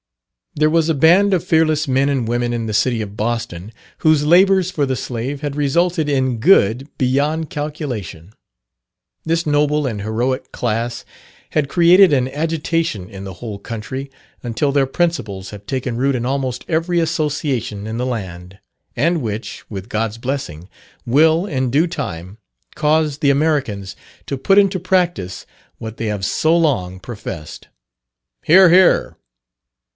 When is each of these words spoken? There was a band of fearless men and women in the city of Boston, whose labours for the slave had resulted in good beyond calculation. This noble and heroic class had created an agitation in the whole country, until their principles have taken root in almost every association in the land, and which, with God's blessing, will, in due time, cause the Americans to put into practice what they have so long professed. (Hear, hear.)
There 0.55 0.69
was 0.69 0.89
a 0.89 0.95
band 0.95 1.31
of 1.33 1.43
fearless 1.43 1.87
men 1.87 2.09
and 2.09 2.27
women 2.27 2.53
in 2.53 2.65
the 2.65 2.73
city 2.73 3.01
of 3.03 3.15
Boston, 3.15 3.71
whose 3.99 4.25
labours 4.25 4.69
for 4.71 4.85
the 4.85 4.95
slave 4.97 5.41
had 5.41 5.55
resulted 5.55 6.09
in 6.09 6.39
good 6.39 6.89
beyond 6.97 7.49
calculation. 7.51 8.33
This 9.25 9.45
noble 9.45 9.85
and 9.87 10.01
heroic 10.01 10.51
class 10.51 11.05
had 11.51 11.69
created 11.69 12.11
an 12.11 12.27
agitation 12.29 13.09
in 13.09 13.23
the 13.25 13.35
whole 13.35 13.59
country, 13.59 14.09
until 14.43 14.71
their 14.71 14.87
principles 14.87 15.51
have 15.51 15.67
taken 15.67 15.95
root 15.97 16.15
in 16.15 16.25
almost 16.25 16.65
every 16.67 16.99
association 16.99 17.85
in 17.87 17.97
the 17.97 18.05
land, 18.05 18.57
and 18.95 19.21
which, 19.21 19.63
with 19.69 19.87
God's 19.87 20.17
blessing, 20.17 20.67
will, 21.05 21.45
in 21.45 21.69
due 21.69 21.87
time, 21.87 22.39
cause 22.75 23.19
the 23.19 23.29
Americans 23.29 23.95
to 24.25 24.35
put 24.35 24.57
into 24.57 24.79
practice 24.79 25.45
what 25.77 25.97
they 25.97 26.07
have 26.07 26.25
so 26.25 26.57
long 26.57 26.99
professed. 26.99 27.67
(Hear, 28.43 28.69
hear.) 28.69 29.15